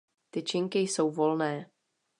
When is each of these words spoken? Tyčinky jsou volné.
Tyčinky 0.31 0.79
jsou 0.79 1.11
volné. 1.11 1.69